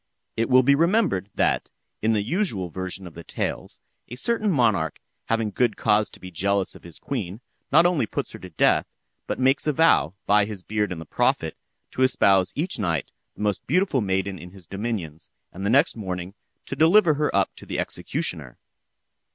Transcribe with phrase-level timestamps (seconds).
[0.35, 1.69] It will be remembered, that,
[2.01, 6.31] in the usual version of the tales, a certain monarch having good cause to be
[6.31, 7.39] jealous of his queen,
[7.71, 8.87] not only puts her to death,
[9.27, 11.55] but makes a vow, by his beard and the prophet,
[11.91, 16.33] to espouse each night the most beautiful maiden in his dominions, and the next morning
[16.65, 18.57] to deliver her up to the executioner.